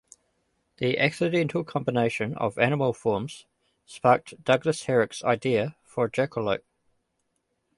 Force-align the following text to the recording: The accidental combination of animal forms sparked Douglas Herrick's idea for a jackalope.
The 0.77 0.97
accidental 0.97 1.63
combination 1.63 2.33
of 2.35 2.57
animal 2.57 2.91
forms 2.91 3.45
sparked 3.85 4.43
Douglas 4.43 4.85
Herrick's 4.85 5.23
idea 5.23 5.75
for 5.83 6.05
a 6.05 6.09
jackalope. 6.09 6.63